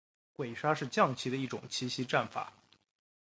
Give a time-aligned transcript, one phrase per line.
[0.33, 2.51] 鬼杀是将棋的一种奇袭战法。